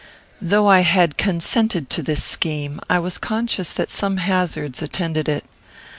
[0.41, 5.45] Though I had consented to this scheme, I was conscious that some hazards attended it.